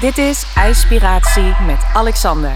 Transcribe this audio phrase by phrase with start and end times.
[0.00, 2.52] Dit is IJspiratie met Alexander.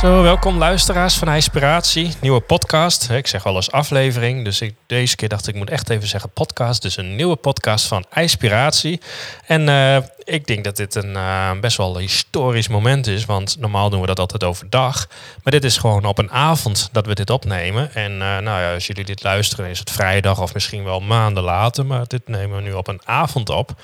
[0.00, 2.14] Zo, welkom luisteraars van IJspiratie.
[2.20, 3.10] Nieuwe podcast.
[3.10, 4.44] Ik zeg wel eens aflevering.
[4.44, 6.82] Dus ik, deze keer dacht ik, moet echt even zeggen podcast.
[6.82, 9.00] Dus een nieuwe podcast van IJspiratie.
[9.46, 13.24] En uh, ik denk dat dit een uh, best wel historisch moment is.
[13.24, 15.08] Want normaal doen we dat altijd overdag.
[15.42, 17.94] Maar dit is gewoon op een avond dat we dit opnemen.
[17.94, 21.42] En uh, nou ja, als jullie dit luisteren is het vrijdag of misschien wel maanden
[21.42, 21.86] later.
[21.86, 23.80] Maar dit nemen we nu op een avond op.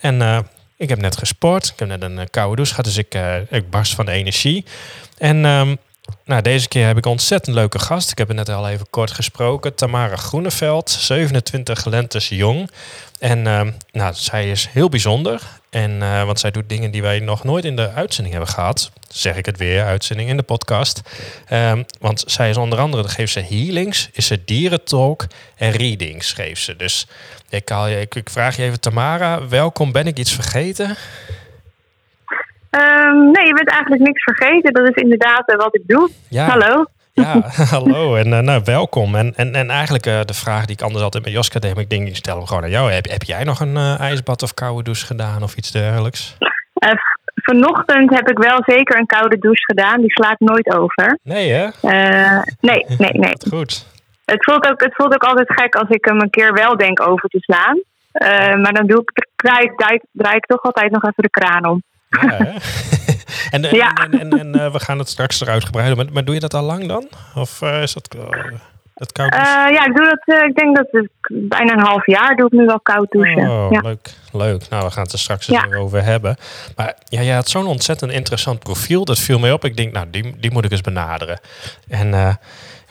[0.00, 1.66] En ik heb net gesport.
[1.66, 2.84] Ik heb net een koude douche gehad.
[2.84, 3.18] Dus ik,
[3.50, 4.64] ik barst van de energie.
[5.18, 5.78] En um,
[6.24, 8.10] nou, deze keer heb ik een ontzettend leuke gast.
[8.10, 9.74] Ik heb het net al even kort gesproken.
[9.74, 12.70] Tamara Groeneveld, 27 lentes jong.
[13.18, 15.42] En um, nou, zij is heel bijzonder.
[15.76, 18.92] En, uh, want zij doet dingen die wij nog nooit in de uitzending hebben gehad.
[19.08, 21.02] Zeg ik het weer, uitzending in de podcast.
[21.52, 25.26] Um, want zij is onder andere, geeft ze healings, is ze dierentalk
[25.56, 26.76] en readings geeft ze.
[26.76, 27.06] Dus
[27.48, 29.92] ik, ik, ik vraag je even, Tamara, welkom.
[29.92, 30.88] Ben ik iets vergeten?
[32.70, 34.72] Um, nee, je bent eigenlijk niks vergeten.
[34.72, 36.10] Dat is inderdaad uh, wat ik doe.
[36.28, 36.46] Ja.
[36.46, 36.84] Hallo.
[37.22, 37.40] Ja,
[37.74, 39.14] hallo en uh, nou, welkom.
[39.14, 41.82] En, en, en eigenlijk uh, de vraag die ik anders altijd met Joska deed, maar
[41.82, 42.92] ik denk, ik stel hem gewoon aan jou.
[42.92, 46.36] Heb, heb jij nog een ijsbad of koude douche gedaan of iets dergelijks?
[47.34, 50.00] vanochtend heb ik wel zeker een koude douche gedaan.
[50.00, 51.18] Die slaat nooit over.
[51.22, 51.68] Nee, hè?
[52.70, 53.36] nee, nee, nee.
[53.50, 53.86] Goed.
[54.24, 57.08] Het voelt, ook, het voelt ook altijd gek als ik hem een keer wel denk
[57.08, 57.80] over te slaan.
[58.62, 61.82] maar dan doe ik, draai, draai, draai ik toch altijd nog even de kraan om.
[62.08, 62.38] Ja,
[63.50, 63.92] en, en, ja.
[63.92, 65.96] en, en, en uh, we gaan het straks eruit gebreiden.
[65.96, 67.08] Maar, maar, doe je dat al lang dan?
[67.34, 68.22] Of uh, is dat uh,
[68.94, 70.42] het koud ja, ik doe dat.
[70.42, 73.50] ik denk dat het bijna een half jaar doe ik nu wel koud douchen.
[73.50, 73.80] Oh, ja.
[73.80, 74.68] leuk, leuk.
[74.68, 75.66] Nou, we gaan het er straks ja.
[75.76, 76.36] over hebben.
[76.76, 79.04] Maar ja, je had zo'n ontzettend interessant profiel.
[79.04, 79.64] Dat viel mij op.
[79.64, 81.40] Ik denk, nou, die, die moet ik eens benaderen.
[81.88, 82.38] En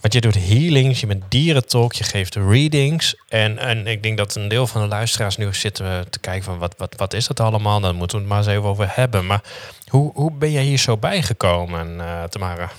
[0.06, 3.24] want je doet healings, je bent dierentalk, je geeft readings.
[3.30, 6.58] En, en ik denk dat een deel van de luisteraars nu zitten te kijken van
[6.58, 7.80] wat, wat, wat is dat allemaal?
[7.80, 9.26] Daar moeten we het maar eens even over hebben.
[9.26, 9.42] Maar
[9.90, 12.70] hoe, hoe ben jij hier zo bijgekomen, uh, Tamara?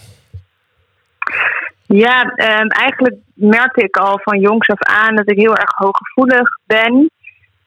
[1.87, 6.49] Ja, um, eigenlijk merkte ik al van jongs af aan dat ik heel erg hooggevoelig
[6.67, 7.11] ben.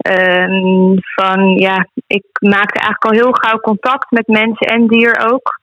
[0.07, 5.58] Um, van ja, ik maakte eigenlijk al heel gauw contact met mensen en dier ook.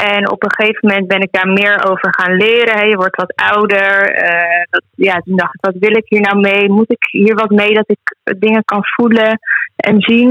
[0.00, 2.88] En op een gegeven moment ben ik daar meer over gaan leren.
[2.88, 4.22] Je wordt wat ouder.
[4.24, 6.68] Uh, dat, ja, toen dacht ik, wat wil ik hier nou mee?
[6.68, 9.38] Moet ik hier wat mee dat ik dingen kan voelen
[9.76, 10.30] en zien?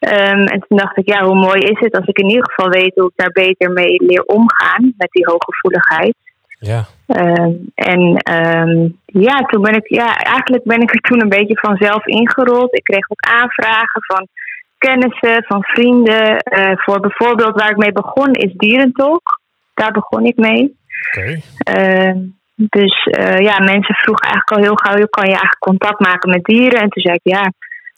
[0.00, 2.70] Um, en toen dacht ik, ja, hoe mooi is het als ik in ieder geval
[2.70, 6.16] weet hoe ik daar beter mee leer omgaan met die hooggevoeligheid.
[6.58, 6.84] Ja.
[7.06, 8.00] Um, en
[8.32, 12.76] um, ja, toen ben ik, ja, eigenlijk ben ik er toen een beetje vanzelf ingerold.
[12.76, 14.28] Ik kreeg wat aanvragen van
[14.78, 16.44] kennissen, van vrienden.
[16.58, 19.40] Uh, voor bijvoorbeeld waar ik mee begon is dierentalk.
[19.74, 20.76] Daar begon ik mee.
[21.12, 21.42] Okay.
[21.76, 22.14] Uh,
[22.54, 26.44] dus uh, ja, mensen vroegen eigenlijk al heel gauw, kan je eigenlijk contact maken met
[26.44, 26.80] dieren?
[26.80, 27.52] En toen zei ik, ja,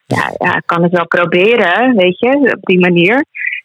[0.06, 3.24] ja, ja ik kan het wel proberen, weet je, op die manier.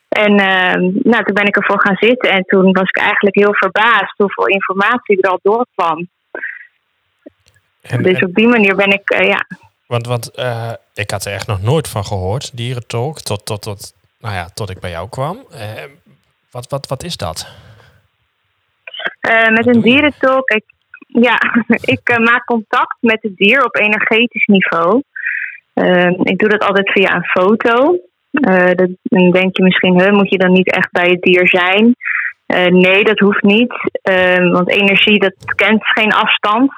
[0.09, 3.55] En uh, nou, toen ben ik ervoor gaan zitten en toen was ik eigenlijk heel
[3.55, 6.07] verbaasd hoeveel informatie er al doorkwam.
[7.81, 9.45] En, dus op die manier ben ik, uh, ja.
[9.87, 13.93] Want, want uh, ik had er echt nog nooit van gehoord, dierentalk, tot, tot, tot,
[14.19, 15.45] nou ja, tot ik bij jou kwam.
[15.51, 15.59] Uh,
[16.51, 17.47] wat, wat, wat is dat?
[19.29, 20.63] Uh, met een dierentalk, ik,
[21.07, 21.37] ja,
[21.95, 25.01] ik maak contact met het dier op energetisch niveau.
[26.23, 27.97] ik doe dat altijd via een foto.
[29.09, 31.95] dan denk je misschien, huh, moet je dan niet echt bij het dier zijn?
[32.55, 33.73] Uh, nee, dat hoeft niet.
[34.03, 36.71] Uh, want energie dat kent geen afstand.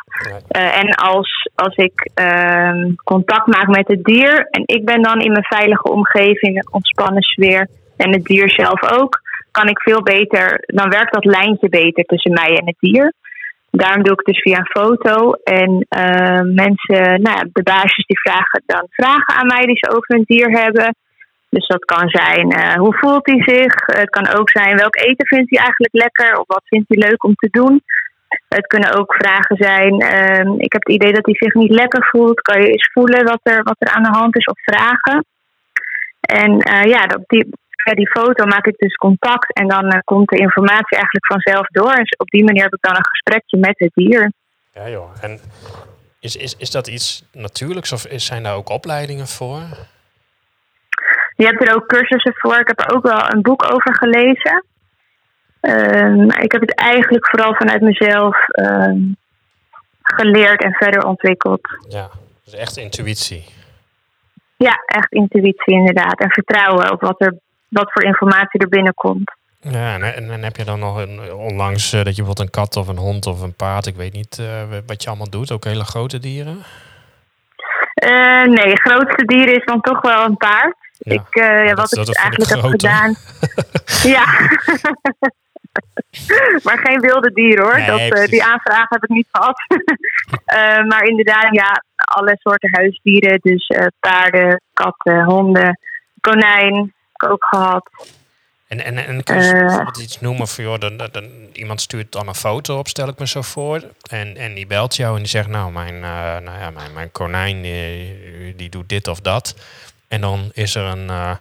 [0.57, 5.21] Uh, en als, als ik ehm, contact maak met het dier en ik ben dan
[5.21, 7.67] in mijn veilige omgeving, een ontspannen sfeer
[7.97, 9.21] en het dier zelf ook,
[9.51, 13.13] kan ik veel beter, dan werkt dat lijntje beter tussen mij en het dier.
[13.71, 15.31] Daarom doe ik dus via een foto.
[15.43, 19.89] En ehm, mensen, nou ja, de baasjes die vragen dan vragen aan mij die ze
[19.89, 20.95] over hun dier hebben.
[21.49, 23.73] Dus dat kan zijn, uh, hoe voelt hij zich?
[23.85, 26.39] Het kan ook zijn, welk eten vindt hij eigenlijk lekker?
[26.39, 27.83] Of wat vindt hij leuk om te doen?
[28.47, 32.07] Het kunnen ook vragen zijn, uh, ik heb het idee dat hij zich niet lekker
[32.11, 32.41] voelt.
[32.41, 35.25] Kan je eens voelen wat er, wat er aan de hand is of vragen?
[36.21, 37.49] En uh, ja, op die,
[37.93, 41.91] die foto maak ik dus contact en dan uh, komt de informatie eigenlijk vanzelf door.
[41.91, 44.31] En op die manier heb ik dan een gesprekje met het dier.
[44.73, 45.39] Ja joh, en
[46.19, 49.61] is, is, is dat iets natuurlijks of zijn daar ook opleidingen voor?
[51.37, 52.59] Je hebt er ook cursussen voor.
[52.59, 54.65] Ik heb er ook wel een boek over gelezen.
[55.61, 59.15] Um, ik heb het eigenlijk vooral vanuit mezelf um,
[60.01, 61.61] geleerd en verder ontwikkeld.
[61.89, 62.09] Ja,
[62.43, 63.45] dus echt intuïtie.
[64.57, 66.19] Ja, echt intuïtie inderdaad.
[66.19, 67.35] En vertrouwen op wat, er,
[67.67, 69.35] wat voor informatie er binnenkomt.
[69.59, 72.61] Ja, en, en, en heb je dan nog een, onlangs uh, dat je bijvoorbeeld een
[72.61, 74.47] kat of een hond of een paard, ik weet niet uh,
[74.85, 76.57] wat je allemaal doet, ook hele grote dieren?
[78.07, 80.75] Uh, nee, het grootste dier is dan toch wel een paard.
[80.97, 81.13] Ja.
[81.13, 83.15] Ik, uh, ja, wat ik eigenlijk heb gedaan.
[84.15, 84.25] ja.
[86.65, 87.85] maar geen wilde dieren hoor.
[87.85, 89.59] dat, uh, die aanvraag heb ik niet gehad.
[90.89, 93.39] maar inderdaad, ja, alle soorten huisdieren.
[93.41, 95.79] Dus paarden, katten, honden,
[96.21, 97.89] konijn heb ik ook gehad.
[98.67, 102.27] En, en, en kun je bijvoorbeeld iets noemen voor joh, dan, dan, iemand stuurt dan
[102.27, 103.83] een foto op, stel ik me zo voor.
[104.09, 107.61] En, en die belt jou en die zegt, nou, mijn, nou ja, mijn, mijn konijn
[107.61, 109.55] die, die doet dit of dat.
[110.07, 111.35] En dan is er een, uh,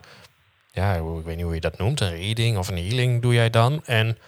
[0.73, 3.50] ja, ik weet niet hoe je dat noemt, een reading of een healing doe jij
[3.50, 3.82] dan.
[3.84, 4.19] En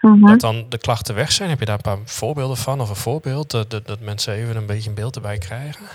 [0.00, 0.26] mhm.
[0.26, 1.48] dat dan de klachten weg zijn.
[1.48, 4.56] Heb je daar een paar voorbeelden van of een voorbeeld dat, dat, dat mensen even
[4.56, 5.86] een beetje een beeld erbij krijgen?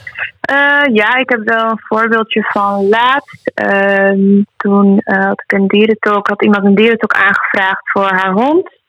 [0.51, 3.51] Uh, ja, ik heb wel een voorbeeldje van laatst.
[3.55, 8.79] Uh, toen uh, had ik een dierentalk, had iemand een dierentalk aangevraagd voor haar hond.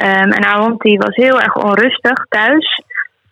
[0.00, 2.82] Um, en haar hond die was heel erg onrustig thuis.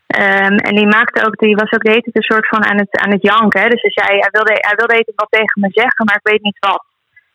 [0.06, 3.10] Um, en die maakte ook, die was ook de een soort van aan het, aan
[3.10, 3.60] het janken.
[3.60, 3.68] Hè?
[3.68, 6.58] Dus ze zei, hij wilde, hij wilde wat tegen me zeggen, maar ik weet niet
[6.58, 6.84] wat.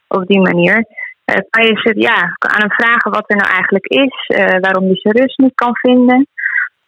[0.07, 0.85] Op die manier.
[1.31, 4.85] Uh, kan je ze, ja, aan hem vragen wat er nou eigenlijk is, uh, waarom
[4.85, 6.27] hij zijn rust niet kan vinden.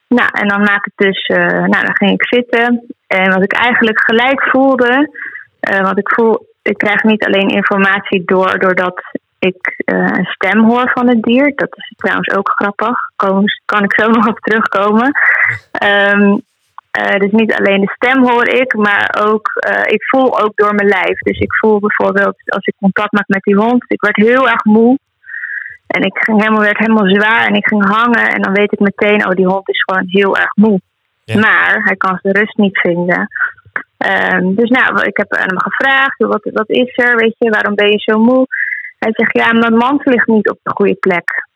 [0.08, 2.86] Nou, en dan maak ik dus, uh, nou, dan ging ik zitten.
[3.08, 5.10] En wat ik eigenlijk gelijk voelde,
[5.60, 9.02] want ik voel, ik krijg niet alleen informatie door, doordat
[9.40, 11.52] ik een stem hoor van het dier.
[11.56, 12.98] Dat is trouwens ook grappig.
[13.16, 15.12] Kom, kan ik zo nog op terugkomen.
[15.84, 16.42] Um,
[16.92, 20.88] dus niet alleen de stem hoor ik, maar ook uh, ik voel ook door mijn
[20.88, 21.20] lijf.
[21.20, 24.64] Dus ik voel bijvoorbeeld als ik contact maak met die hond, ik werd heel erg
[24.64, 24.98] moe.
[25.88, 28.28] En ik ging helemaal, werd helemaal zwaar en ik ging hangen.
[28.28, 30.82] En dan weet ik meteen, oh die hond is gewoon heel erg moe.
[31.26, 33.28] Maar hij kan zijn rust niet vinden.
[34.34, 37.76] Um, dus nou, ik heb aan hem gevraagd, wat, wat is er, weet je, waarom
[37.76, 38.46] ben je zo moe?
[39.00, 41.48] Hij zegt, ja, mijn mand ligt niet op de goede plek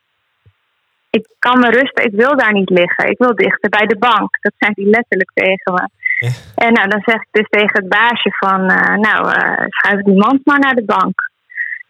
[1.18, 3.10] ik kan me rusten, ik wil daar niet liggen.
[3.10, 4.30] Ik wil dichter bij de bank.
[4.42, 5.86] Dat zei hij letterlijk tegen me.
[6.56, 10.18] En nou, dan zeg ik dus tegen het baasje van, uh, nou, uh, schuif die
[10.18, 11.15] mand maar naar de bank.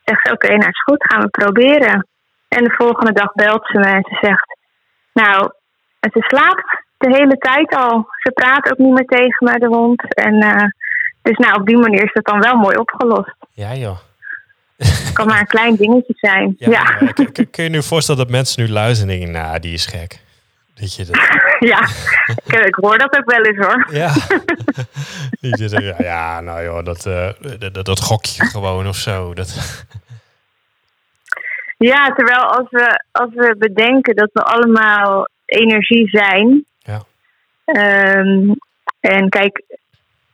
[0.03, 2.07] Zegt ze, oké, nou is goed, gaan we proberen.
[2.47, 4.57] En de volgende dag belt ze me en ze zegt,
[5.13, 5.51] nou,
[5.99, 8.07] ze slaapt de hele tijd al.
[8.19, 10.15] Ze praat ook niet meer tegen me, de hond.
[10.15, 10.65] En uh,
[11.21, 13.35] dus nou, op die manier is dat dan wel mooi opgelost.
[13.53, 13.97] Ja joh.
[14.77, 16.55] Het kan maar een klein dingetje zijn.
[16.57, 16.83] Ja,
[17.13, 20.19] Kun, kun, je nu voorstellen dat mensen nu luisteren en denken, nou, die is gek.
[20.75, 21.15] Weet je dat?
[21.71, 21.87] ja,
[22.65, 23.87] ik, hoor dat ook wel eens hoor.
[23.91, 24.13] ja.
[25.41, 27.29] Die zitten, ja, ja, nou joh, dat, uh,
[27.71, 29.33] dat, dat, gokje gewoon of zo.
[29.33, 29.55] Dat...
[31.91, 36.65] ja, terwijl als we, als we bedenken dat we allemaal energie zijn.
[36.79, 37.01] Ja.
[37.65, 38.55] Um,
[38.99, 39.63] en kijk,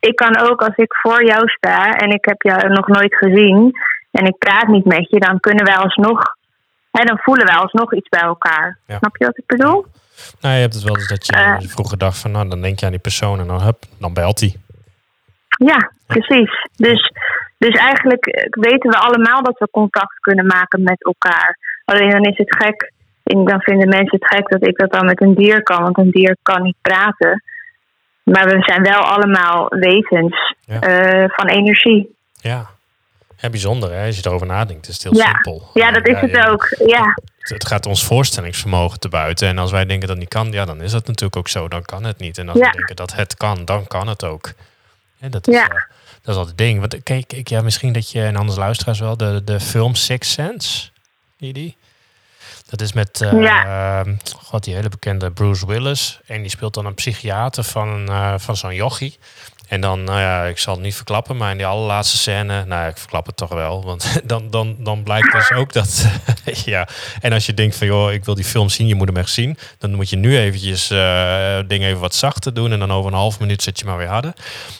[0.00, 3.72] ik kan ook als ik voor jou sta en ik heb jou nog nooit gezien
[4.10, 6.36] en ik praat niet met je, dan kunnen wij alsnog,
[6.90, 8.78] hè, dan voelen wij alsnog iets bij elkaar.
[8.86, 9.86] Snap je wat ik bedoel?
[10.40, 12.78] Nou, je hebt het wel eens dat je uh, vroeger dacht van, nou, dan denk
[12.78, 14.54] je aan die persoon en dan, hup, dan belt hij.
[15.48, 16.68] Ja, precies.
[16.76, 17.12] Dus,
[17.58, 21.58] dus eigenlijk weten we allemaal dat we contact kunnen maken met elkaar.
[21.84, 22.92] Alleen dan is het gek,
[23.22, 25.98] en dan vinden mensen het gek dat ik dat dan met een dier kan, want
[25.98, 27.42] een dier kan niet praten.
[28.22, 32.16] Maar we zijn wel allemaal wezens uh, van energie.
[32.40, 32.66] Ja,
[33.40, 34.86] ja, bijzonder hè, als je erover nadenkt.
[34.86, 35.70] Het is heel simpel.
[35.74, 36.74] Ja, dat is het ook.
[36.86, 37.18] Ja.
[37.38, 39.48] Het, gaat ons voorstellingsvermogen te buiten.
[39.48, 41.68] En als wij denken dat het niet kan, ja, dan is dat natuurlijk ook zo.
[41.68, 42.38] Dan kan het niet.
[42.38, 44.52] En als we denken dat het kan, dan kan het ook.
[45.16, 45.62] Ja, dat is, ja.
[45.62, 45.80] Uh,
[46.22, 46.80] dat is al het ding.
[46.80, 50.32] Want kijk, ik, ja, misschien dat je, en anders luisteraars wel, de, de film Six
[50.32, 50.88] Sense.
[51.38, 51.76] Die, die?
[52.66, 54.04] Dat is met uh, ja.
[54.06, 56.20] uh, God, die hele bekende Bruce Willis.
[56.26, 59.18] En die speelt dan een psychiater van, uh, van zo'n jochie.
[59.70, 62.88] En dan, nou ja, ik zal het niet verklappen, maar in die allerlaatste scène, nou,
[62.88, 63.84] ik verklap het toch wel.
[63.84, 66.06] Want dan, dan, dan blijkt dus ook dat,
[66.64, 66.88] ja.
[67.20, 69.30] En als je denkt van, joh, ik wil die film zien, je moet hem echt
[69.30, 69.58] zien.
[69.78, 70.98] Dan moet je nu eventjes uh,
[71.66, 72.72] dingen even wat zachter doen.
[72.72, 74.32] En dan over een half minuut zit je maar weer harder.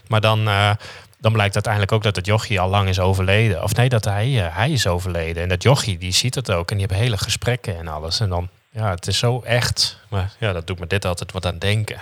[0.07, 0.71] Maar dan, uh,
[1.19, 3.63] dan blijkt uiteindelijk ook dat het jochie al lang is overleden.
[3.63, 5.43] Of nee, dat hij, uh, hij is overleden.
[5.43, 6.71] En dat jochie, die ziet het ook.
[6.71, 8.21] En die hebben hele gesprekken en alles.
[8.21, 9.99] En dan, ja, het is zo echt.
[10.09, 12.01] Maar ja, dat doet me dit altijd wat aan denken.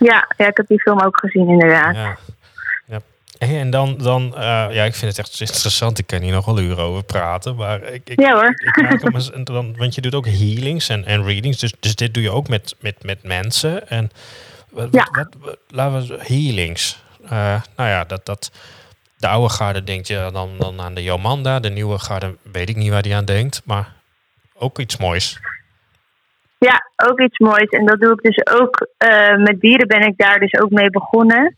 [0.00, 1.94] Ja, ja, ik heb die film ook gezien, inderdaad.
[1.94, 2.18] Ja.
[2.86, 3.00] ja.
[3.38, 4.40] En dan, dan uh,
[4.70, 5.98] ja, ik vind het echt interessant.
[5.98, 7.56] Ik kan hier nog wel uren over praten.
[7.56, 8.48] Maar ik, ik, ja hoor.
[8.48, 11.58] Ik, dan, want je doet ook healings en, en readings.
[11.58, 13.88] Dus, dus dit doe je ook met, met, met mensen.
[13.88, 14.10] En
[14.70, 15.08] wat, ja.
[15.12, 17.02] wat, laten we healings.
[17.24, 17.30] Uh,
[17.76, 18.50] nou ja, dat, dat,
[19.16, 21.60] de oude garde denkt je dan, dan aan de Jomanda.
[21.60, 23.62] De nieuwe garde weet ik niet waar die aan denkt.
[23.64, 23.92] Maar
[24.54, 25.40] ook iets moois.
[27.08, 27.68] Ook iets moois.
[27.68, 30.90] En dat doe ik dus ook uh, met dieren ben ik daar dus ook mee
[30.90, 31.54] begonnen.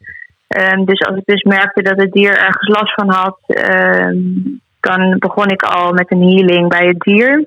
[0.48, 5.16] Um, dus als ik dus merkte dat het dier ergens last van had, um, dan
[5.18, 7.46] begon ik al met een healing bij het dier.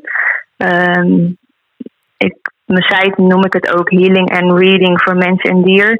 [0.57, 1.37] Um,
[2.17, 2.35] ik
[2.65, 5.99] mijn site noem ik het ook healing en reading voor mens en dier.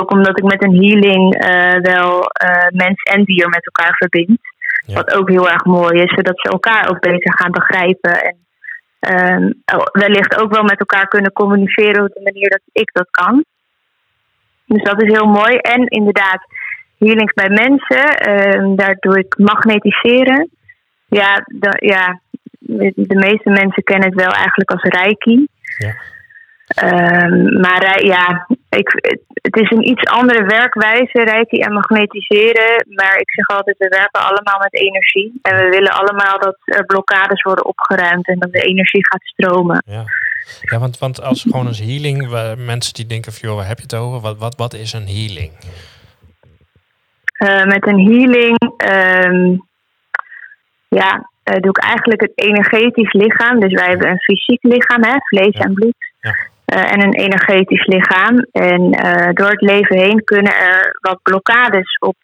[0.00, 4.38] Ook omdat ik met een healing uh, wel uh, mens en dier met elkaar verbind.
[4.86, 4.94] Ja.
[4.94, 8.22] Wat ook heel erg mooi is, zodat ze elkaar ook beter gaan begrijpen.
[8.22, 8.45] En
[9.10, 9.50] uh,
[9.92, 13.44] wellicht ook wel met elkaar kunnen communiceren op de manier dat ik dat kan.
[14.66, 15.56] Dus dat is heel mooi.
[15.56, 16.46] En inderdaad,
[16.98, 20.50] healings bij mensen, ehm, daar doe ik magnetiseren.
[21.06, 21.44] Ja,
[21.76, 22.20] ja,
[22.94, 25.46] de meeste mensen kennen het wel eigenlijk als reiki.
[25.78, 25.94] Ja.
[26.84, 28.46] Um, maar ja,
[28.76, 32.86] ik, het is een iets andere werkwijze, reiki en magnetiseren.
[32.88, 35.38] Maar ik zeg altijd, we werken allemaal met energie.
[35.42, 39.82] En we willen allemaal dat er blokkades worden opgeruimd en dat de energie gaat stromen.
[39.86, 40.04] Ja,
[40.60, 43.82] ja want, want als gewoon als healing, mensen die denken van, joh, waar heb je
[43.82, 44.20] het over?
[44.20, 45.52] Wat, wat, wat is een healing?
[47.38, 48.56] Uh, met een healing,
[49.24, 49.66] um,
[50.88, 53.60] ja, uh, doe ik eigenlijk het energetisch lichaam.
[53.60, 55.96] Dus wij hebben een fysiek lichaam, hè, vlees en bloed.
[56.20, 56.36] Ja.
[56.74, 58.46] Uh, en een energetisch lichaam.
[58.52, 62.16] En uh, door het leven heen kunnen er wat blokkades op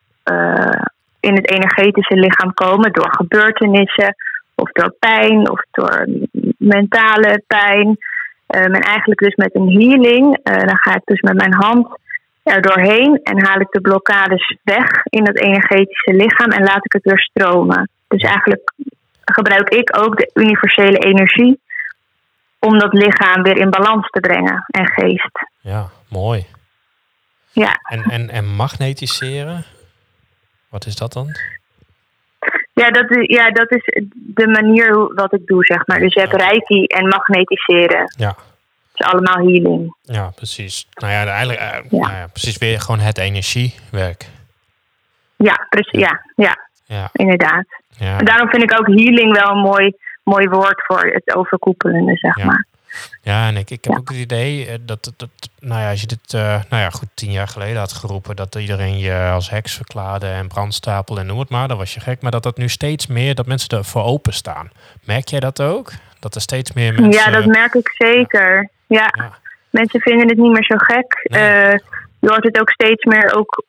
[1.20, 2.92] in het energetische lichaam komen.
[2.92, 4.14] Door gebeurtenissen,
[4.54, 6.06] of door pijn, of door
[6.58, 7.86] mentale pijn.
[7.86, 7.96] Um,
[8.74, 12.00] en eigenlijk dus met een healing, dan ga ik dus met mijn hand
[12.42, 16.92] er doorheen en haal ik de blokkades weg in het energetische lichaam en laat ik
[16.92, 17.90] het weer stromen.
[18.08, 18.72] Dus eigenlijk
[19.24, 21.60] gebruik ik ook de universele energie
[22.66, 25.46] om dat lichaam weer in balans te brengen en geest.
[25.60, 26.46] Ja, mooi.
[27.52, 27.80] Ja.
[27.82, 29.64] En, en, en magnetiseren,
[30.68, 31.36] wat is dat dan?
[32.72, 35.98] Ja dat, is, ja, dat is de manier wat ik doe, zeg maar.
[35.98, 38.14] Dus je hebt reiki en magnetiseren.
[38.16, 38.28] Ja.
[38.28, 39.96] Het is allemaal healing.
[40.02, 40.88] Ja, precies.
[40.94, 41.98] Nou ja, eigenlijk, uh, ja.
[41.98, 44.26] Nou ja, precies weer gewoon het energiewerk.
[45.36, 46.00] Ja, precies.
[46.00, 46.56] Ja, ja.
[46.84, 47.08] ja.
[47.12, 47.64] inderdaad.
[47.88, 48.18] Ja.
[48.18, 52.36] En daarom vind ik ook healing wel een mooi, mooi woord voor het overkoepelende, zeg
[52.36, 52.44] ja.
[52.44, 52.66] maar.
[53.22, 55.28] Ja, en ik, ik heb ook het idee eh, dat, dat,
[55.60, 58.54] nou ja, als je dit, uh, nou ja, goed, tien jaar geleden had geroepen dat
[58.54, 62.22] iedereen je als heks verklaarde en brandstapel en noem het maar, dan was je gek.
[62.22, 64.70] Maar dat dat nu steeds meer, dat mensen ervoor openstaan.
[65.04, 65.90] Merk jij dat ook?
[66.20, 67.12] Dat er steeds meer mensen...
[67.12, 68.68] Ja, dat merk ik zeker.
[68.86, 69.38] Ja, ja.
[69.70, 71.20] mensen vinden het niet meer zo gek.
[71.22, 71.42] Nee.
[71.42, 71.78] Uh,
[72.18, 73.64] je hoort het ook steeds meer ook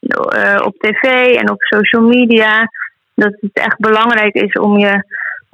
[0.66, 1.04] op tv
[1.36, 2.70] en op social media
[3.16, 5.04] dat het echt belangrijk is om, je,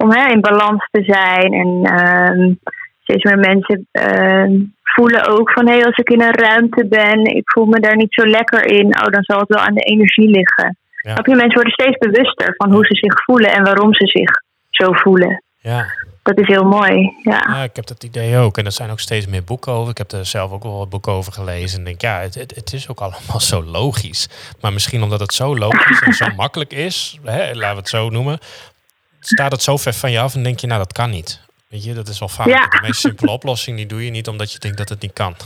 [0.02, 1.52] om hè, in balans te zijn.
[1.52, 2.54] En uh,
[3.02, 7.24] steeds meer mensen uh, voelen ook van hé, hey, als ik in een ruimte ben,
[7.24, 9.80] ik voel me daar niet zo lekker in, oh, dan zal het wel aan de
[9.80, 10.78] energie liggen.
[11.02, 11.18] Ja.
[11.22, 14.30] je, mensen worden steeds bewuster van hoe ze zich voelen en waarom ze zich
[14.68, 15.42] zo voelen.
[15.58, 15.86] Ja,
[16.22, 17.12] dat is heel mooi.
[17.22, 17.44] Ja.
[17.48, 18.58] ja, ik heb dat idee ook.
[18.58, 19.90] En er zijn ook steeds meer boeken over.
[19.90, 21.78] Ik heb er zelf ook wel wat boeken over gelezen.
[21.78, 24.28] En denk, ja, het, het, het, is ook allemaal zo logisch.
[24.60, 28.08] Maar misschien omdat het zo logisch en zo makkelijk is, hè, laten we het zo
[28.08, 28.38] noemen,
[29.20, 31.40] staat het zo ver van je af en denk je, nou, dat kan niet.
[31.68, 32.66] Weet je, dat is wel vaak ja.
[32.66, 33.76] de meest simpele oplossing.
[33.76, 35.36] Die doe je niet omdat je denkt dat het niet kan.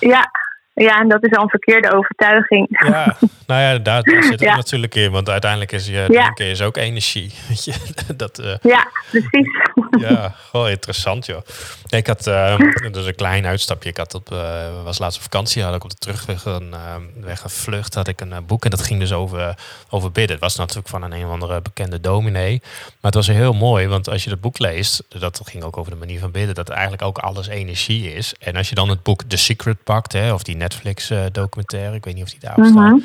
[0.00, 0.30] Ja,
[0.74, 2.66] ja, en dat is al een verkeerde overtuiging.
[2.70, 3.16] Ja,
[3.48, 4.56] nou ja, daar, daar zit het ja.
[4.56, 5.10] natuurlijk in.
[5.10, 7.32] Want uiteindelijk is je denken is ook energie.
[8.16, 9.48] Dat, uh, ja, precies.
[9.98, 11.40] Ja, gewoon interessant joh.
[11.88, 12.58] Ik had, uh,
[12.90, 13.88] dus een klein uitstapje.
[13.88, 16.74] Ik had op, uh, was laatst op vakantie, had ik op de terugweg een,
[17.20, 18.64] weg een vlucht, had ik een boek.
[18.64, 19.54] En dat ging dus over,
[19.90, 20.32] over bidden.
[20.32, 22.60] Het was natuurlijk van een een of andere bekende dominee.
[22.62, 25.92] Maar het was heel mooi, want als je het boek leest, dat ging ook over
[25.92, 28.34] de manier van bidden, dat eigenlijk ook alles energie is.
[28.38, 32.04] En als je dan het boek The Secret pakt, hè, of die Netflix documentaire, ik
[32.04, 32.70] weet niet of die daar -hmm.
[32.70, 33.00] staat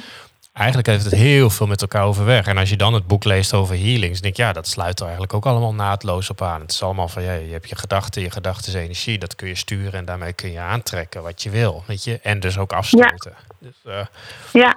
[0.53, 2.47] eigenlijk heeft het heel veel met elkaar overweg.
[2.47, 5.03] En als je dan het boek leest over healings, denk ik, ja, dat sluit er
[5.03, 6.61] eigenlijk ook allemaal naadloos op aan.
[6.61, 9.47] Het is allemaal van, ja, je hebt je gedachten, je gedachten is energie, dat kun
[9.47, 12.19] je sturen en daarmee kun je aantrekken wat je wil, weet je.
[12.19, 13.33] En dus ook afstoten.
[13.33, 13.55] Ja.
[13.59, 14.05] Dus, uh,
[14.63, 14.75] ja.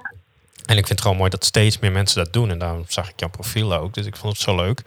[0.65, 2.49] En ik vind het gewoon mooi dat steeds meer mensen dat doen.
[2.49, 4.81] En daarom zag ik jouw profiel ook, dus ik vond het zo leuk.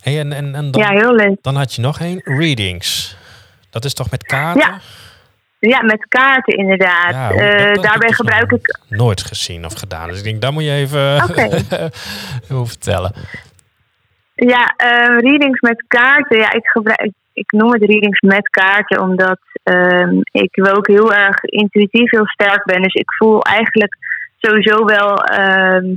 [0.00, 1.36] Hey, en, en, en dan, ja, heel leuk.
[1.42, 3.16] Dan had je nog één, readings.
[3.70, 4.70] Dat is toch met kaarten?
[4.70, 4.80] Ja.
[5.68, 7.12] Ja, met kaarten inderdaad.
[7.12, 8.78] Ja, dat, dat uh, daarbij gebruik ik.
[8.88, 10.08] Nooit gezien of gedaan.
[10.08, 11.50] Dus ik denk, daar moet je even, okay.
[12.74, 13.12] vertellen.
[14.34, 16.38] Ja, uh, readings met kaarten.
[16.38, 21.42] Ja, ik, gebruik, ik noem het readings met kaarten omdat uh, ik ook heel erg
[21.42, 22.82] intuïtief heel sterk ben.
[22.82, 23.96] Dus ik voel eigenlijk
[24.36, 25.94] sowieso wel ehm,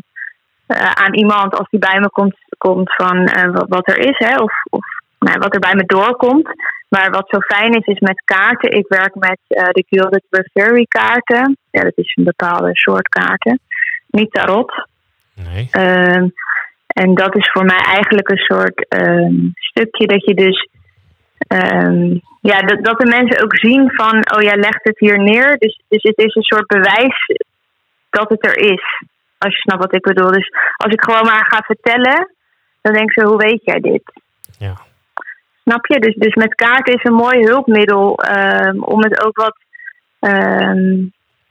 [0.66, 4.36] eh, aan iemand als die bij me komt, komt van wat, wat, er is, hè,
[4.36, 4.86] of, of
[5.20, 6.50] nou, wat er bij me doorkomt.
[6.88, 8.72] Maar wat zo fijn is, is met kaarten.
[8.72, 11.58] Ik werk met uh, de Gilded Reverie kaarten.
[11.72, 13.60] Ja, dat is een bepaalde soort kaarten.
[14.08, 14.88] Niet tarot.
[15.34, 15.70] Nee.
[15.72, 16.34] Um,
[16.88, 20.70] en dat is voor mij eigenlijk een soort um, stukje dat je dus...
[21.48, 24.16] Um, ja, dat, dat de mensen ook zien van...
[24.36, 25.58] Oh, jij legt het hier neer.
[25.58, 27.36] Dus, dus het is een soort bewijs
[28.10, 29.04] dat het er is.
[29.38, 30.32] Als je snapt wat ik bedoel.
[30.32, 32.36] Dus als ik gewoon maar ga vertellen...
[32.82, 34.02] Dan denk ze, hoe weet jij dit?
[34.58, 34.74] Ja.
[35.68, 36.00] Snap je?
[36.00, 39.58] Dus, dus met kaarten is een mooi hulpmiddel ehm, om het ook wat,
[40.20, 40.98] ehm,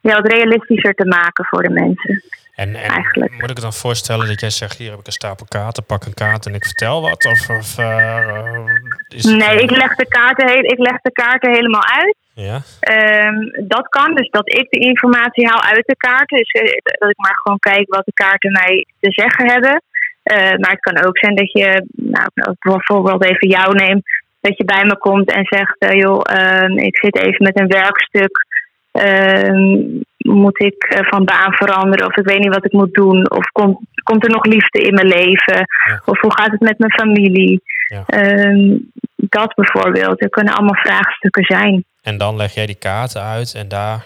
[0.00, 2.22] ja, wat realistischer te maken voor de mensen.
[2.54, 3.32] En, en Eigenlijk.
[3.32, 6.04] moet ik het dan voorstellen dat jij zegt, hier heb ik een stapel kaarten, pak
[6.04, 7.24] een kaart en ik vertel wat?
[7.24, 8.64] Of, of eh,
[9.08, 12.16] is het, Nee, eh, ik leg de kaarten, heel, ik leg de kaarten helemaal uit.
[12.34, 16.38] Ja, Ehm, dat kan, dus dat ik de informatie haal uit de kaarten.
[16.38, 19.82] Dus eh, dat ik maar gewoon kijk wat de kaarten mij te zeggen hebben.
[20.26, 22.28] Eh, maar het kan ook zijn dat je, nou,
[22.58, 24.02] bijvoorbeeld even jou neem,
[24.40, 27.68] dat je bij me komt en zegt: eh, joh, ehm, ik zit even met een
[27.68, 28.46] werkstuk.
[28.92, 29.78] Ehm,
[30.16, 32.06] moet ik eh, van baan veranderen?
[32.06, 33.30] Of ik weet niet wat ik moet doen?
[33.30, 35.66] Of komt, komt er nog liefde in mijn leven?
[35.88, 36.02] Ja.
[36.04, 37.62] Of hoe gaat het met mijn familie?
[37.88, 38.02] Ja.
[38.06, 38.76] Ehm,
[39.16, 40.22] dat bijvoorbeeld.
[40.22, 41.84] Er kunnen allemaal vraagstukken zijn.
[42.02, 44.04] en dan leg jij die kaarten uit en daar...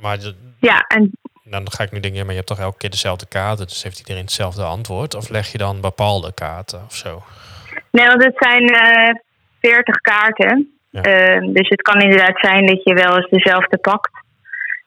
[0.00, 1.10] Maar de- Ja, en
[1.50, 3.82] dan ga ik nu denken, ja, maar je hebt toch elke keer dezelfde kaarten, dus
[3.82, 5.14] heeft iedereen hetzelfde antwoord?
[5.14, 7.22] Of leg je dan bepaalde kaarten of zo?
[7.90, 9.14] Nee, want het zijn eh
[9.60, 10.72] 40 kaarten.
[10.90, 11.02] Ja.
[11.02, 14.10] Ehm, dus het kan inderdaad zijn dat je wel eens dezelfde pakt.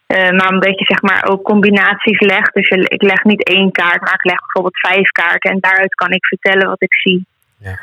[0.07, 2.53] Eh, maar omdat je zeg maar ook combinaties legt.
[2.53, 5.51] Dus je- ik leg niet één kaart, maar ik leg bijvoorbeeld vijf kaarten.
[5.51, 7.25] En daaruit kan ik vertellen wat ik zie.
[7.57, 7.79] Ja.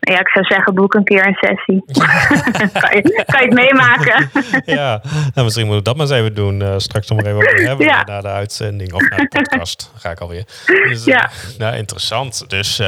[0.00, 1.82] Ja, ik zou zeggen, boek een keer een sessie.
[2.80, 4.30] kan, je, kan je het meemaken?
[4.78, 5.00] ja,
[5.34, 6.62] nou, misschien moeten we dat maar eens even doen.
[6.62, 8.02] eh, straks nog maar even over hebben Ja.
[8.04, 9.90] na de uitzending of na de podcast.
[10.00, 10.44] ga ik alweer.
[10.66, 11.30] Dus, eh, Ja.
[11.58, 12.44] nou, interessant.
[12.50, 12.86] Dus eh,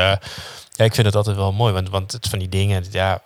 [0.71, 3.23] ja, ik vind het altijd wel mooi, want, want het van die dingen, ja,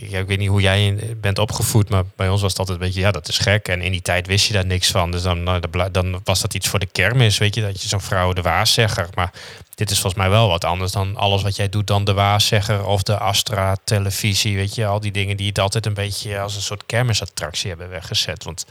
[0.00, 3.00] ik weet niet hoe jij bent opgevoed, maar bij ons was het altijd een beetje,
[3.00, 3.68] ja, dat is gek.
[3.68, 5.10] En in die tijd wist je daar niks van.
[5.10, 8.00] Dus dan, nou, dan was dat iets voor de kermis, weet je, dat je zo'n
[8.00, 9.06] vrouw de waarzegger.
[9.14, 9.30] Maar
[9.78, 12.84] dit is volgens mij wel wat anders dan alles wat jij doet dan de waarzegger
[12.86, 16.54] of de Astra televisie, weet je, al die dingen die het altijd een beetje als
[16.54, 18.44] een soort kermisattractie hebben weggezet.
[18.44, 18.66] Want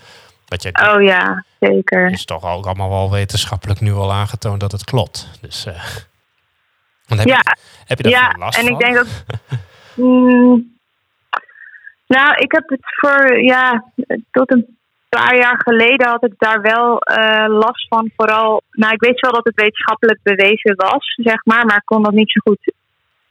[0.47, 2.09] wat jij doet Oh ja, zeker.
[2.11, 5.27] is toch ook allemaal wel wetenschappelijk nu al aangetoond dat het klopt.
[5.41, 5.83] Dus, eh,
[7.07, 7.41] want heb, Ja.
[7.43, 8.73] je, heb je daar Ja, veel last en van?
[8.73, 9.07] ik denk ook.
[9.95, 10.77] Mm,
[12.07, 13.41] nou, ik heb het voor.
[13.43, 13.91] Ja,
[14.31, 14.76] tot een
[15.19, 18.11] paar jaar geleden had ik daar wel eh, last van.
[18.15, 18.61] Vooral.
[18.71, 21.65] Nou, ik weet wel dat het wetenschappelijk bewezen was, zeg maar.
[21.65, 22.73] Maar ik kon dat niet zo goed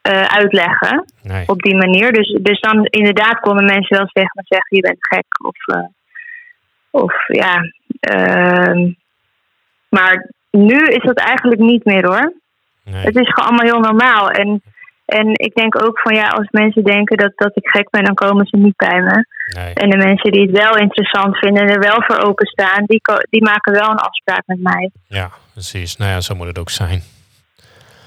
[0.02, 1.48] eh, uitleggen nee.
[1.48, 2.12] op die manier.
[2.12, 5.46] Dus, dus dan inderdaad konden mensen wel zeggen, zeggen je bent gek.
[5.46, 5.88] Of, eh,
[6.90, 7.70] of ja.
[8.00, 8.92] ehm,
[9.88, 12.32] maar nu is dat eigenlijk niet meer hoor.
[12.84, 13.04] nee.
[13.04, 14.30] Het is gewoon allemaal heel normaal.
[14.30, 14.62] En,
[15.06, 18.14] en ik denk ook van ja, als mensen denken dat, dat ik gek ben, dan
[18.14, 19.26] komen ze niet bij me.
[19.54, 19.74] nee.
[19.74, 23.42] En de mensen die het wel interessant vinden en er wel voor openstaan, die, die
[23.42, 24.90] maken wel een afspraak met mij.
[25.06, 25.96] Ja, precies.
[25.96, 27.02] Nou ja, zo moet het ook zijn.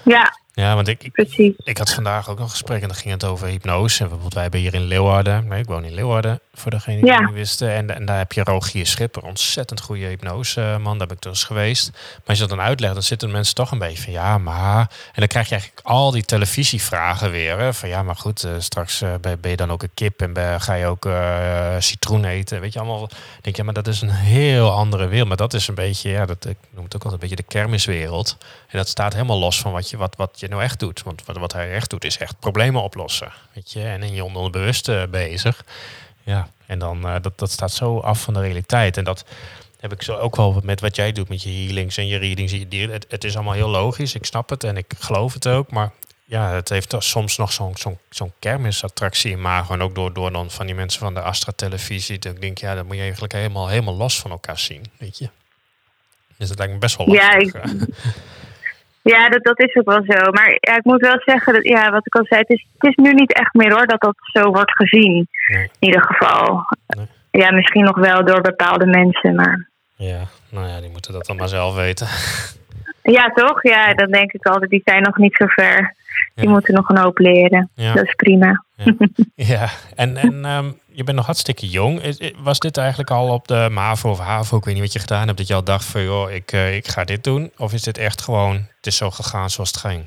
[0.03, 1.53] Ja, Ja, want ik, ik, precies.
[1.63, 3.93] ik had vandaag ook nog een gesprek en dan ging het over hypnose.
[3.97, 7.05] En bijvoorbeeld wij hebben hier in Leeuwarden, nee, ik woon in Leeuwarden, voor degene die
[7.05, 7.19] Ja.
[7.19, 7.71] niet wisten.
[7.73, 11.21] En, en daar heb je Rogier Schipper, ontzettend goede hypnose eh, man, daar ben ik
[11.21, 11.89] dus geweest.
[11.91, 14.79] Maar als je dat dan uitlegt, dan zitten mensen toch een beetje van ja, maar...
[14.79, 17.57] En dan krijg je eigenlijk al die televisievragen weer.
[17.59, 20.33] Hè, van ja, maar goed, eh, straks eh, ben, je dan ook een kip en
[20.33, 21.07] ben- ga je ook
[21.79, 22.61] citroen eten.
[22.61, 23.09] Weet je, allemaal...
[23.41, 25.27] Denk je, ja, maar dat is een heel andere wereld.
[25.27, 27.49] Maar dat is een beetje, ja, dat, ik noem het ook altijd een beetje de
[27.57, 28.37] kermiswereld.
[28.67, 31.03] En dat staat helemaal los van wat je, wat, wat je nou echt doet.
[31.03, 33.31] Want wat, wat hij echt doet, is echt problemen oplossen.
[33.53, 35.63] Weet je, en in je onderbewuste bezig.
[36.23, 38.97] Ja, en dan, eh, dat, dat staat zo af van de realiteit.
[38.97, 39.25] En dat
[39.79, 42.51] heb ik zo ook wel met wat jij doet met je healings en je readings.
[42.51, 42.87] je.
[42.91, 45.71] Het, het is allemaal heel logisch, ik snap het en ik geloof het ook.
[45.71, 45.91] Maar
[46.25, 49.69] ja, het heeft soms nog zo'n zo'n zo'n kermisattractie in maag.
[49.69, 52.19] En ook door, door dan van die mensen van de Astra televisie.
[52.19, 55.17] Dat ik denk, ja, dat moet je eigenlijk helemaal, helemaal los van elkaar zien, weet
[55.17, 55.29] je.
[56.37, 57.63] Dus dat lijkt me best wel Ja, lastig.
[57.63, 57.87] ik-
[59.09, 60.31] Ja, dat, dat is ook wel zo.
[60.31, 62.89] Maar ja, ik moet wel zeggen, dat, ja, wat ik al zei, het is, het
[62.89, 65.27] is nu niet echt meer hoor dat dat zo wordt gezien.
[65.53, 65.63] Nee.
[65.63, 66.63] In ieder geval.
[66.87, 67.07] Nee.
[67.31, 69.67] Ja, misschien nog wel door bepaalde mensen, maar...
[69.95, 70.19] Ja,
[70.49, 72.07] nou ja, die moeten dat dan maar zelf weten.
[73.03, 73.63] Ja, toch?
[73.63, 75.93] Ja, dan denk ik altijd, die zijn nog niet zo ver.
[76.35, 76.51] Die Ja.
[76.51, 77.69] moeten nog een hoop leren.
[77.73, 77.93] Ja.
[77.93, 78.63] Dat is prima.
[79.35, 82.01] Ja, en, en ehm, je bent nog hartstikke jong.
[82.43, 84.57] Was dit eigenlijk al op de MAVO of HAVO?
[84.57, 85.37] Ik weet niet wat je gedaan hebt.
[85.37, 87.51] Dat je al dacht van, joh, ik, eh, ik ga dit doen.
[87.57, 90.05] Of is dit echt gewoon, het is zo gegaan zoals het ging?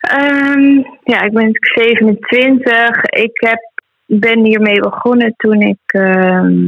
[0.00, 3.02] Ehm, ja, ik ben 27.
[3.04, 3.58] Ik heb,
[4.06, 6.58] ben hiermee begonnen toen ik ehm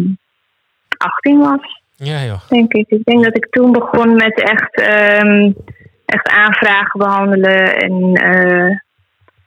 [0.99, 2.49] 18 was, Ja, joh.
[2.49, 2.89] denk ik.
[2.89, 4.75] Ik denk dat ik toen begon met echt,
[6.05, 8.77] echt aanvragen behandelen en eh,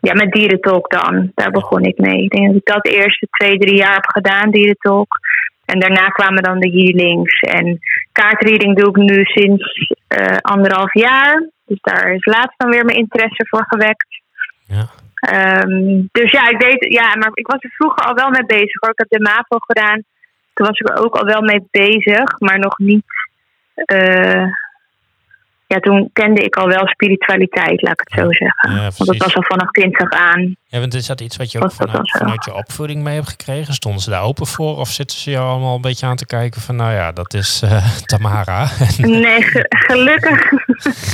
[0.05, 1.31] ja, met dierentalk dan.
[1.35, 2.23] Daar begon ik mee.
[2.23, 5.07] Ik denk dat ik dat eerste twee, drie jaar heb gedaan, dierentalk.
[5.65, 7.39] En daarna kwamen dan de healings.
[7.39, 7.79] En
[8.11, 11.49] kaartreading doe ik nu sinds eh, anderhalf jaar.
[11.65, 14.21] Dus daar is laatst dan weer mijn interesse voor gewekt.
[14.67, 14.85] Ja.
[15.15, 18.81] Ehm, dus ja, ik deed, ja, maar ik was er vroeger al wel mee bezig
[18.81, 18.89] hoor.
[18.89, 20.03] Ik heb de MAVO gedaan.
[20.53, 23.05] Toen was ik er ook al wel mee bezig, maar nog niet,
[23.73, 24.45] eh,
[25.75, 28.71] ja, toen kende ik al wel spiritualiteit, laat ik het zo zeggen.
[28.71, 30.55] Ja, Want dat was al vanaf kindsig aan.
[30.67, 33.73] Ja, want is dat iets wat je ook vanuit, je opvoeding mee hebt gekregen?
[33.73, 34.77] Stonden ze daar open voor?
[34.77, 37.61] Of zitten ze jou allemaal een beetje aan te kijken van, nou ja, dat is
[37.63, 38.67] eh, Tamara.
[38.97, 40.49] Nee, ge- gelukkig.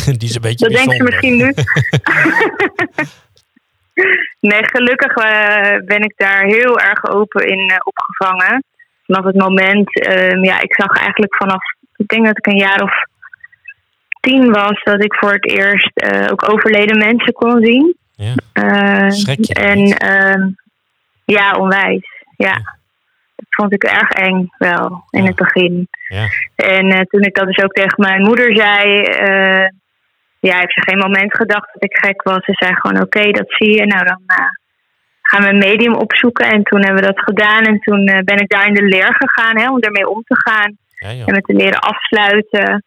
[0.20, 1.54] Die is een beetje Dat denkt ze misschien nu.
[4.40, 8.64] nee, gelukkig eh, ben ik daar heel erg open in eh, opgevangen.
[9.06, 11.62] Vanaf het moment, ehm, ja, ik zag eigenlijk vanaf,
[11.96, 12.94] ik denk dat ik een jaar of
[14.22, 17.96] tien was, dat ik voor het eerst eh, ook overleden mensen kon zien.
[18.16, 18.34] Ja.
[18.54, 20.50] Eh, en ehm,
[21.26, 22.08] ja, onwijs.
[22.38, 22.54] Ja.
[23.36, 25.28] Dat vond ik erg eng wel in Ja.
[25.28, 25.88] het begin.
[26.08, 26.28] Ja.
[26.56, 29.02] En eh, toen ik dat dus ook tegen mijn moeder zei,
[30.40, 32.46] ja, heeft ze geen moment gedacht dat ik gek was.
[32.46, 33.86] Ze zei gewoon: Oké, dat zie je.
[33.86, 34.22] Nou, dan
[35.22, 36.50] gaan we een medium opzoeken.
[36.50, 37.64] En toen hebben we dat gedaan.
[37.64, 40.78] En toen ben ik daar in de leer gegaan hè, om ermee om te gaan.
[41.26, 42.84] En met te leren afsluiten.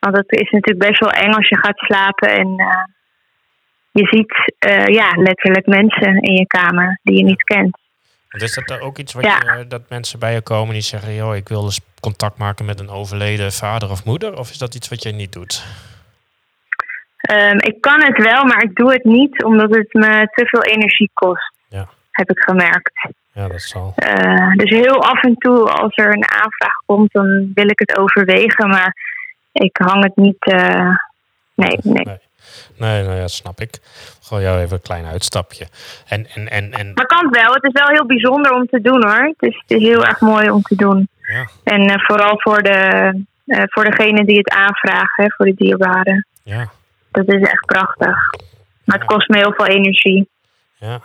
[0.00, 2.82] Want het is natuurlijk best wel eng als je gaat slapen en eh,
[3.90, 7.78] je ziet eh, ja, letterlijk mensen in je kamer die je niet kent.
[8.28, 9.54] Want Is dat ook iets wat Ja.
[9.58, 12.80] je, dat mensen bij je komen die zeggen, joh, ik wil eens contact maken met
[12.80, 14.38] een overleden vader of moeder?
[14.38, 15.64] Of is dat iets wat je niet doet?
[17.20, 20.62] Ehm, ik kan het wel, maar ik doe het niet omdat het me te veel
[20.62, 21.52] energie kost.
[21.68, 21.88] Ja.
[22.10, 23.08] Heb ik gemerkt.
[23.32, 23.92] Ja, dat zal.
[23.96, 27.98] Eh, dus heel af en toe, als er een aanvraag komt, dan wil ik het
[27.98, 28.68] overwegen.
[28.68, 28.94] Maar
[29.64, 30.44] ik hang het niet.
[30.44, 30.90] eh,
[31.54, 32.04] nee, nee.
[32.04, 32.18] Nee.
[32.76, 33.78] Nee, nou ja, dat snap ik.
[34.22, 35.66] Gewoon jou even een klein uitstapje.
[36.06, 37.52] En, en, en, en Maar kan wel.
[37.52, 39.34] Het is wel heel bijzonder om te doen hoor.
[39.36, 41.08] Het is, het is heel erg mooi om te doen.
[41.20, 43.12] ja, En eh, vooral voor, de,
[43.46, 46.26] eh, voor degene die het aanvragen, hè, voor de dierbaren.
[46.42, 46.70] ja,
[47.10, 48.16] Dat is echt prachtig.
[48.84, 50.28] Maar het kost me heel veel energie.
[50.76, 51.00] ja.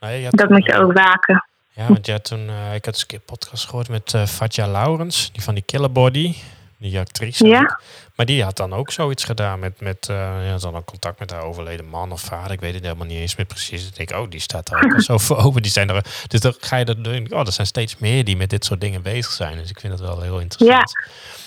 [0.00, 1.44] Nee, had Dat toen, moet je ook waken.
[1.72, 5.54] Ja, want ja, toen, ik had een keer podcast gehoord met Fatja Laurens, die van
[5.54, 6.34] die Killer Body,
[6.78, 7.46] die actrice.
[7.46, 7.80] Ja?
[8.14, 11.42] Maar die had dan ook zoiets gedaan met, met eh, ja, dan contact met haar
[11.42, 12.52] overleden man of vader.
[12.52, 13.86] Ik weet het helemaal niet eens meer precies.
[13.86, 15.62] Ik denk, oh, die staat daar ook zo voor open.
[15.62, 17.32] Die zijn er, dus dan ga je er, doen.
[17.32, 19.56] oh, er zijn steeds meer die met dit soort dingen bezig zijn.
[19.58, 20.90] Dus ik vind dat wel heel interessant.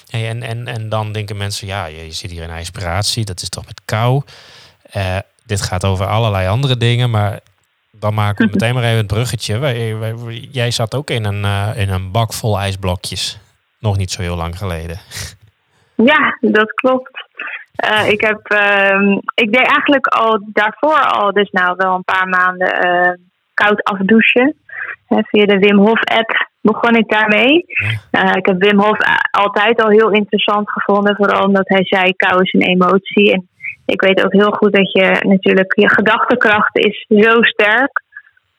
[0.10, 3.42] Hey, en, en, en dan denken mensen, ja, je, je zit hier in inspiratie, dat
[3.42, 4.22] is toch met kou.
[4.82, 7.39] Eh, dit gaat over allerlei andere dingen, maar
[7.92, 9.58] dan maken we meteen maar even het bruggetje.
[9.58, 13.38] Wij, wij- jij zat ook in een, eh, in een bak vol ijsblokjes.
[13.80, 14.98] Nog niet zo heel lang geleden.
[15.96, 17.28] Ja, dat klopt.
[17.76, 22.28] Eh, ik, heb, ehm, ik deed eigenlijk al daarvoor al, dus nou wel een paar
[22.28, 23.13] maanden eh,
[23.54, 24.56] koud afdouchen.
[25.08, 27.65] Via de Wim Hof app begon ik daarmee.
[28.12, 28.98] Eh, ik heb Wim Hof
[29.32, 33.34] altijd al heel interessant gevonden, vooral omdat hij zei kou is een emotie.
[33.34, 33.50] En
[33.86, 38.02] ik weet ook heel goed dat je natuurlijk, je gedachtekracht is zo sterk.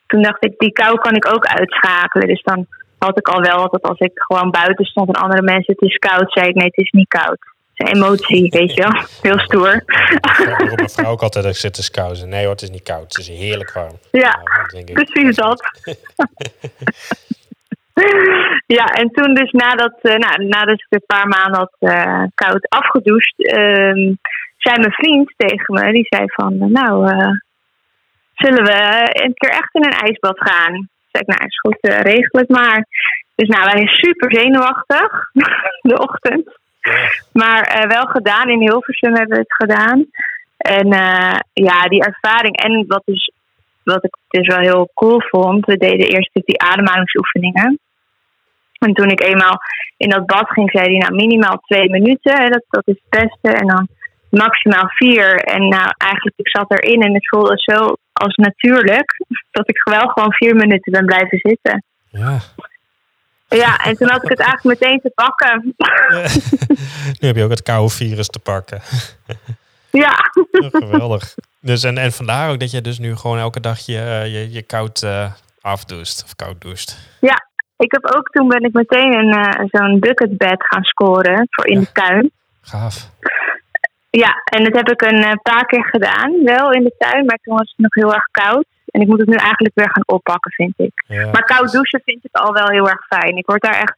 [0.06, 2.26] Toen dacht ik, die kou kan ik ook uitschakelen.
[2.28, 2.66] Dus dan
[3.04, 5.96] had ik al wel dat als ik gewoon buiten stond en andere mensen het is
[5.96, 7.38] koud, zei ik nee, het is niet koud.
[7.74, 9.02] Het is een emotie, weet je wel.
[9.30, 9.82] Heel stoer.
[10.58, 12.28] Roept mijn vrouw ook altijd dat ik zit te kousen.
[12.28, 13.02] Nee hoor, het is niet koud.
[13.02, 13.98] Het is heerlijk warm.
[14.10, 15.62] Ja, Nou, ik, precies dat.
[18.78, 22.68] ja, en toen dus nadat, eh nou, nadat ik een paar maanden had eh, koud
[22.68, 24.14] afgedoucht, ehm,
[24.56, 27.30] zei mijn vriend tegen me, die zei van, nou, eh,
[28.34, 30.88] zullen we een keer echt in een ijsbad gaan?
[31.12, 32.87] Zeg ik, nou is goed, eh, regel het maar.
[33.35, 35.31] Dus nou, wij zijn super zenuwachtig
[35.90, 36.59] de ochtend.
[37.33, 40.07] Maar eh, wel gedaan, in Hilversum hebben we het gedaan.
[40.57, 43.33] En eh, ja, die ervaring en wat, dus,
[43.85, 47.79] wat ik dus wel heel cool vond, we deden eerst natuurlijk die ademhalingsoefeningen.
[48.79, 49.59] En toen ik eenmaal
[49.96, 53.20] in dat bad ging, zei hij nou minimaal twee minuten, hè, dat, dat is het
[53.20, 53.59] beste.
[53.59, 53.88] En dan
[54.30, 55.34] maximaal vier.
[55.34, 60.08] En nou, eigenlijk, ik zat erin en het voelde zo als natuurlijk, dat ik wel
[60.08, 61.84] gewoon vier minuten ben blijven zitten.
[62.10, 62.38] Ja.
[63.48, 65.74] Ja, en toen had ik het eigenlijk meteen te pakken.
[67.20, 68.80] nu heb je ook het koude virus te pakken.
[69.90, 70.14] ja.
[70.72, 71.34] Geweldig.
[71.60, 74.52] Dus en, en vandaar ook dat je dus nu gewoon elke dag je, eh, je,
[74.52, 76.24] je koud eh afdoest.
[76.24, 76.98] Of koud doucht.
[77.20, 81.66] Ja, ik heb ook toen ben ik meteen een, eh, zo'n bucketbed gaan scoren voor
[81.66, 82.30] in de tuin.
[82.60, 83.10] Gaaf.
[84.11, 87.38] Ja, en dat heb ik een eh, paar keer gedaan, wel in de tuin, maar
[87.42, 88.64] toen was het nog heel erg koud.
[88.87, 91.05] En ik moet het nu eigenlijk weer gaan oppakken, vind ik.
[91.07, 91.31] Ja.
[91.31, 93.37] Maar koud douchen vind ik al wel heel erg fijn.
[93.37, 93.96] Ik word daar echt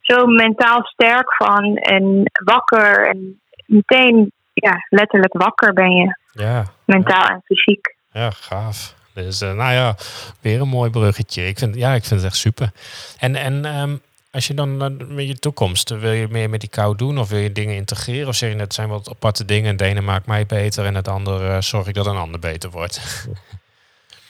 [0.00, 3.08] zo mentaal sterk van en wakker.
[3.08, 6.64] En meteen, ja, letterlijk wakker ben je, Ja.
[6.84, 7.94] mentaal en fysiek.
[8.12, 8.94] Ja, gaaf.
[9.14, 9.94] Dus eh, nou ja,
[10.40, 11.46] weer een mooi bruggetje.
[11.46, 12.70] Ik vind, ja, ik vind het echt super.
[13.18, 13.96] En, en ehm,
[14.34, 17.28] als je dan eh, met je toekomst, wil je meer met die kou doen of
[17.28, 18.28] wil je dingen integreren?
[18.28, 19.72] Of zeg je net, het zijn wat aparte dingen.
[19.72, 22.70] Het ene maakt mij beter en het andere eh, zorg ik dat een ander beter
[22.70, 23.00] wordt.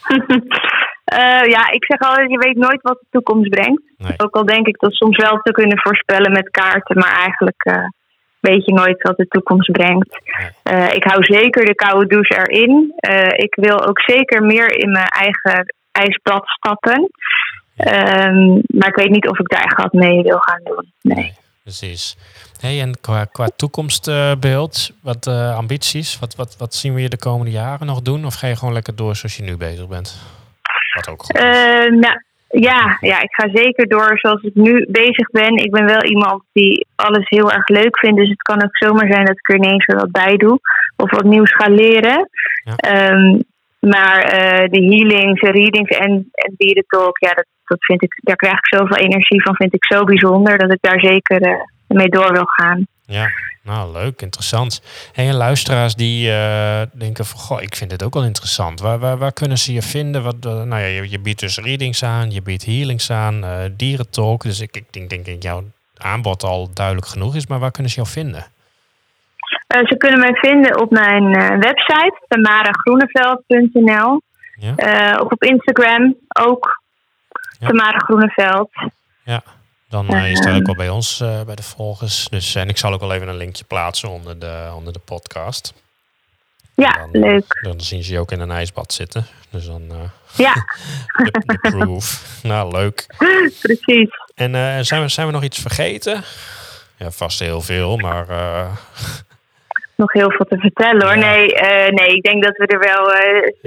[1.04, 3.82] Eh, ja, ik zeg altijd, je weet nooit wat de toekomst brengt.
[3.96, 4.12] Nee.
[4.16, 7.84] Ook al denk ik dat soms wel te kunnen voorspellen met kaarten, maar eigenlijk eh,
[8.40, 10.20] weet je nooit wat de toekomst brengt.
[10.62, 12.92] Eh, ik hou zeker de koude douche erin.
[12.96, 17.10] Eh, ik wil ook zeker meer in mijn eigen ijsbad stappen.
[17.76, 20.92] Ehm, maar ik weet niet of ik daar echt wat mee wil gaan doen.
[21.00, 21.32] Nee.
[21.62, 22.16] precies.
[22.60, 27.18] Hey, en qua, qua toekomstbeeld, wat uh, ambities, wat, wat, wat zien we je de
[27.18, 28.24] komende jaren nog doen?
[28.26, 30.18] Of ga je gewoon lekker door zoals je nu bezig bent?
[30.94, 31.40] Wat ook goed
[31.90, 32.20] nou,
[32.60, 35.56] ja, ja, ik ga zeker door zoals ik nu bezig ben.
[35.56, 38.18] Ik ben wel iemand die alles heel erg leuk vindt.
[38.18, 40.60] Dus het kan ook zomaar zijn dat ik er ineens weer wat bij doe.
[40.96, 42.28] Of wat nieuws ga leren.
[42.76, 43.38] Ehm,
[43.84, 48.54] maar uh, de healings, readings en, en dierentalk, ja, dat, dat vind ik, daar krijg
[48.54, 49.54] ik zoveel energie van.
[49.54, 52.86] Vind ik zo bijzonder dat ik daar zeker uh, mee door wil gaan.
[53.06, 53.30] Ja,
[53.62, 54.82] nou leuk, interessant.
[55.14, 58.80] En luisteraars die uh, denken van, goh, ik vind dit ook wel interessant.
[58.80, 60.22] Waar, waar, waar kunnen ze je vinden?
[60.22, 63.44] Wat, nou ja, je, je, biedt dus readings aan, je biedt healings aan,
[63.76, 64.42] dierentalk.
[64.42, 65.64] Dus ik, ik denk, denk dat jouw
[65.96, 67.46] aanbod al duidelijk genoeg is.
[67.46, 68.46] Maar waar kunnen ze jou vinden?
[69.82, 74.20] Ze kunnen mij vinden op mijn website, tamaragroeneveld.nl.
[74.54, 75.18] Ja.
[75.20, 76.82] of op Instagram ook,
[77.58, 77.66] ja.
[77.66, 78.70] Tamara Groeneveld.
[79.24, 79.42] Ja.
[79.88, 82.28] Dan uh, je staat ook wel bij ons, bij de volgers.
[82.28, 85.74] Dus, en ik zal ook wel even een linkje plaatsen onder de, onder de podcast.
[86.74, 87.60] Ja, dan, leuk.
[87.62, 89.26] Dan zien ze je ook in een ijsbad zitten.
[89.50, 89.82] Dus dan...
[89.82, 89.96] Uh,
[90.36, 90.52] ja.
[91.24, 92.38] de, de, proof.
[92.42, 93.06] nou, leuk.
[93.62, 94.10] Precies.
[94.34, 96.22] En zijn, we, zijn we nog iets vergeten?
[96.96, 98.26] Ja, vast heel veel, maar...
[99.96, 101.16] nog heel veel te vertellen hoor.
[101.16, 101.30] Ja.
[101.30, 101.48] Nee,
[101.92, 103.12] nee, ik denk dat we er wel...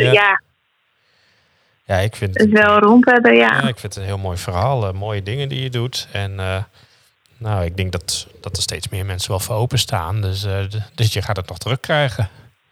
[0.06, 0.12] ja.
[0.12, 0.42] ja
[1.88, 3.60] ja, ik vind het wel rond hebben, ja.
[3.62, 3.68] ja.
[3.68, 6.08] Ik vind het een heel mooi verhaal, uh, mooie dingen die je doet.
[6.12, 6.36] En
[7.38, 10.22] nou, ik denk dat, dat er steeds meer mensen wel voor openstaan.
[10.22, 10.48] Dus,
[10.96, 12.30] dus je gaat het nog terugkrijgen.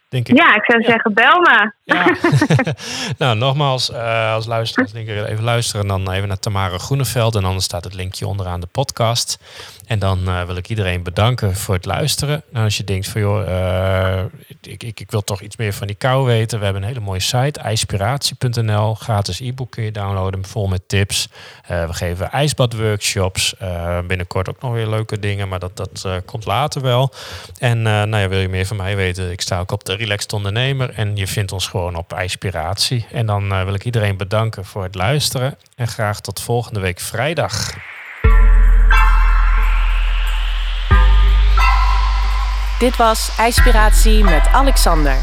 [0.10, 0.38] Denk ik.
[0.38, 1.72] Ja, ik zou zeggen, bel me.
[1.84, 2.16] Ja.
[3.26, 3.94] nou, nogmaals,
[4.34, 5.88] als luisteraars denk ik even luisteren.
[5.88, 7.36] Dan even naar Tamara Groeneveld.
[7.36, 9.40] En anders staat het linkje onderaan de podcast.
[9.88, 12.44] En dan uh, wil ik iedereen bedanken voor het luisteren.
[12.52, 14.24] Nou, als je denkt van joh, uh,
[14.62, 16.58] ik, ik, ik, wil toch iets meer van die kou weten.
[16.58, 18.94] We hebben een hele mooie site, ijspiratie.nl.
[18.94, 21.30] Gratis e-book kun je downloaden, vol met tips.
[21.72, 23.56] Uh, we geven ijsbadworkshops.
[24.08, 27.14] binnenkort ook nog weer leuke dingen, maar dat, dat komt later wel.
[27.60, 29.32] En nou ja, wil je meer van mij weten?
[29.32, 30.90] Ik sta ook op de Relaxed Ondernemer.
[30.90, 33.06] En je vindt ons gewoon op ijspiratie.
[33.12, 35.58] En dan wil ik iedereen bedanken voor het luisteren.
[35.76, 37.74] En graag tot volgende week vrijdag.
[42.80, 45.18] Dit was IJspiratie met Alexander.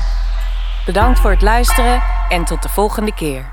[0.87, 3.52] Bedankt voor het luisteren en tot de volgende keer.